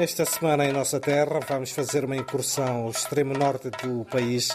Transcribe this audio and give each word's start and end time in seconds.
Esta 0.00 0.24
semana 0.24 0.64
em 0.64 0.72
nossa 0.72 0.98
terra 0.98 1.40
vamos 1.46 1.72
fazer 1.72 2.06
uma 2.06 2.16
incursão 2.16 2.84
ao 2.84 2.90
extremo 2.90 3.34
norte 3.34 3.68
do 3.68 4.02
país, 4.06 4.48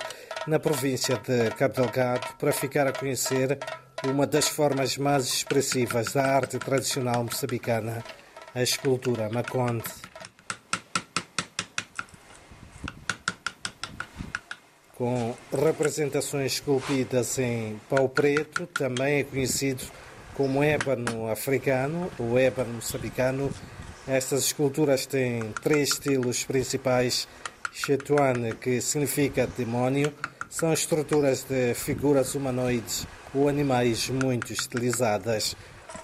na 0.48 0.58
província 0.58 1.18
de 1.18 1.52
Cabo 1.52 1.76
Delgado, 1.76 2.34
para 2.40 2.52
ficar 2.52 2.88
a 2.88 2.92
conhecer 2.92 3.60
uma 4.08 4.26
das 4.26 4.48
formas 4.48 4.98
mais 4.98 5.26
expressivas 5.26 6.14
da 6.14 6.26
arte 6.26 6.58
tradicional 6.58 7.24
moçambicana, 7.24 8.04
a 8.56 8.64
escultura 8.64 9.30
Maconde. 9.30 9.84
Com 14.96 15.36
representações 15.54 16.54
esculpidas 16.54 17.38
em 17.38 17.80
pau 17.88 18.10
preto, 18.10 18.66
também 18.66 19.20
é 19.20 19.24
conhecido 19.24 19.84
como 20.34 20.64
ébano 20.64 21.30
africano 21.30 22.12
ou 22.18 22.40
ébano 22.40 22.74
moçambicano, 22.74 23.54
estas 24.08 24.46
esculturas 24.46 25.06
têm 25.06 25.52
três 25.62 25.90
estilos 25.90 26.44
principais. 26.44 27.28
Chetuane, 27.72 28.54
que 28.56 28.80
significa 28.80 29.48
demónio, 29.48 30.14
são 30.50 30.72
estruturas 30.72 31.44
de 31.44 31.74
figuras 31.74 32.34
humanoides 32.36 33.06
ou 33.34 33.50
animais 33.50 34.10
muito 34.10 34.54
estilizadas. 34.54 35.56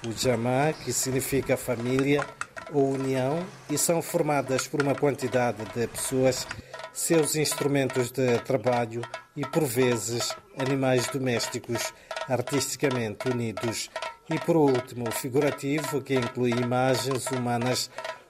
O 0.06 0.12
Jamá, 0.12 0.73
que 0.73 0.92
significa 0.92 1.56
família 1.56 2.26
ou 2.73 2.94
união, 2.94 3.45
e 3.70 3.78
são 3.78 4.02
formadas 4.02 4.68
por 4.68 4.81
uma 4.81 4.95
quantidade 4.95 5.64
de 5.76 5.88
pessoas, 5.88 6.48
seus 6.92 7.36
instrumentos 7.36 8.12
de 8.12 8.38
trabalho 8.40 9.02
e, 9.36 9.45
por 9.45 9.64
vezes, 9.64 10.36
animais 10.58 11.08
domésticos 11.08 11.94
artisticamente 12.28 13.30
unidos 13.30 13.90
e 14.34 14.40
por 14.40 14.55
último, 14.55 15.12
figurativo, 15.12 16.02
que 16.02 16.16
inclui 16.16 16.52
imagens 16.52 17.26
humanas 17.27 17.89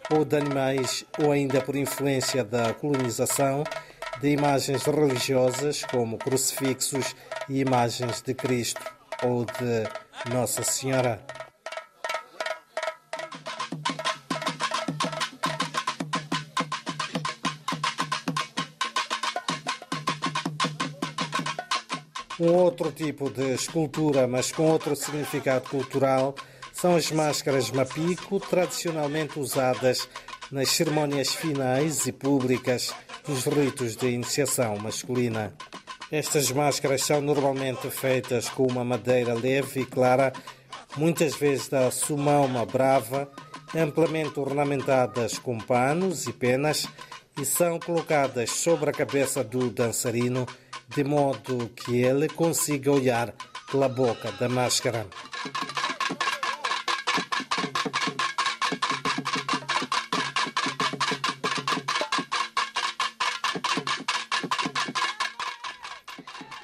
ou 0.10 0.26
de 0.26 0.36
animais, 0.36 1.06
ou 1.20 1.32
ainda 1.32 1.62
por 1.62 1.76
influência 1.76 2.44
da 2.44 2.74
colonização, 2.74 3.64
de 4.20 4.30
imagens 4.30 4.84
religiosas, 4.86 5.84
como 5.86 6.18
crucifixos 6.18 7.16
e 7.48 7.60
imagens 7.60 8.22
de 8.22 8.34
Cristo 8.34 8.82
ou 9.24 9.46
de 9.46 10.34
Nossa 10.34 10.64
Senhora. 10.64 11.24
Um 22.42 22.56
outro 22.56 22.92
tipo 22.92 23.30
de 23.30 23.54
escultura, 23.54 24.26
mas 24.26 24.52
com 24.52 24.64
outro 24.64 24.96
significado 24.96 25.70
cultural, 25.70 26.34
são 26.74 26.96
as 26.96 27.12
máscaras 27.12 27.70
mapico, 27.70 28.40
tradicionalmente 28.40 29.40
usadas 29.40 30.10
nas 30.52 30.70
cerimônias 30.70 31.36
finais 31.36 32.08
e 32.08 32.12
públicas 32.12 32.96
dos 33.28 33.46
ritos 33.46 33.96
de 33.96 34.08
iniciação 34.08 34.76
masculina. 34.80 35.54
Estas 36.12 36.52
máscaras 36.52 37.04
são 37.04 37.22
normalmente 37.22 37.92
feitas 37.92 38.50
com 38.50 38.66
uma 38.66 38.84
madeira 38.84 39.36
leve 39.36 39.82
e 39.82 39.86
clara, 39.86 40.34
muitas 40.98 41.36
vezes 41.36 41.70
da 41.70 41.92
sumauma 41.92 42.66
brava, 42.66 43.32
amplamente 43.76 44.40
ornamentadas 44.40 45.38
com 45.38 45.60
panos 45.60 46.26
e 46.26 46.34
penas 46.34 46.88
e 47.40 47.46
são 47.46 47.80
colocadas 47.80 48.50
sobre 48.50 48.90
a 48.90 48.94
cabeça 48.94 49.44
do 49.44 49.70
dançarino 49.70 50.48
de 50.96 51.04
modo 51.04 51.70
que 51.76 52.02
ele 52.02 52.28
consiga 52.28 52.92
olhar 52.92 53.34
pela 53.72 53.88
boca 53.88 54.32
da 54.34 54.50
máscara. 54.50 55.08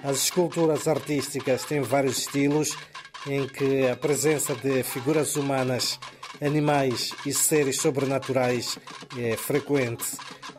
As 0.04 0.24
esculturas 0.24 0.88
artísticas 0.88 1.64
têm 1.66 1.82
vários 1.82 2.20
estilos 2.20 2.78
em 3.26 3.48
que 3.48 3.88
a 3.88 3.96
presença 3.96 4.56
de 4.56 4.84
figuras 4.84 5.36
humanas, 5.36 6.00
animais 6.42 7.14
e 7.26 7.34
seres 7.34 7.80
sobrenaturais 7.80 8.78
é 9.18 9.36
frequente. 9.36 10.06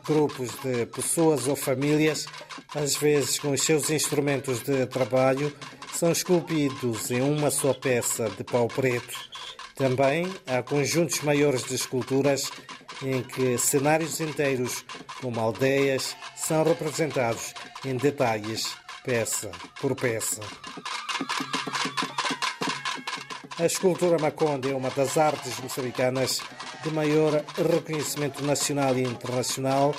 Grupos 0.05 0.49
de 0.63 0.85
pessoas 0.87 1.47
ou 1.47 1.55
famílias 1.55 2.27
às 2.75 2.95
vezes 2.95 3.39
com 3.39 3.51
os 3.51 3.61
seus 3.61 3.89
instrumentos 3.89 4.61
de 4.61 4.85
trabalho, 4.85 5.53
são 5.93 6.11
esculpidos 6.11 7.09
em 7.11 7.21
uma 7.21 7.49
só 7.49 7.73
peça 7.73 8.29
de 8.29 8.43
pau 8.43 8.67
preto. 8.67 9.17
Também 9.75 10.31
há 10.45 10.61
conjuntos 10.61 11.21
maiores 11.21 11.63
de 11.63 11.75
esculturas 11.75 12.51
em 13.01 13.23
que 13.23 13.57
cenários 13.57 14.19
inteiros, 14.19 14.83
como 15.21 15.39
aldeias, 15.39 16.15
são 16.35 16.63
representados 16.63 17.53
em 17.85 17.95
detalhes, 17.95 18.75
peça 19.03 19.49
por 19.79 19.95
peça. 19.95 20.41
A 23.59 23.65
escultura 23.65 24.17
Maconde 24.17 24.71
é 24.71 24.73
uma 24.73 24.89
das 24.89 25.17
artes 25.17 25.59
moçambicanas 25.59 26.41
de 26.81 26.89
maior 26.91 27.43
reconhecimento 27.57 28.41
nacional 28.41 28.97
e 28.97 29.03
internacional 29.03 29.93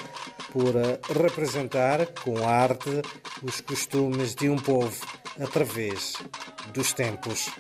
por 0.51 0.75
eh, 0.77 0.99
representar 1.23 2.07
com 2.25 2.39
a 2.39 2.51
arte 2.51 3.03
os 3.43 3.61
costumes 3.61 4.35
de 4.35 4.49
um 4.49 4.57
povo 4.57 5.07
através 5.39 6.15
dos 6.73 6.95
tempos. 6.95 7.51